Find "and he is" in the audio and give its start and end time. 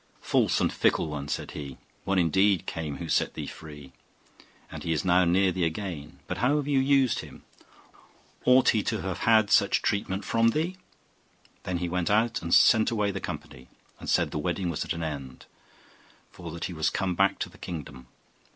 4.71-5.05